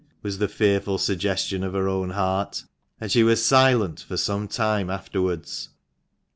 was 0.23 0.39
the 0.39 0.47
fearful 0.47 0.97
suggestion 0.97 1.63
of 1.63 1.73
her 1.73 1.87
own 1.87 2.09
heart, 2.09 2.63
and 2.99 3.11
she 3.11 3.21
was 3.21 3.45
silent 3.45 3.99
for 3.99 4.17
some 4.17 4.47
time 4.47 4.89
afterwards. 4.89 5.69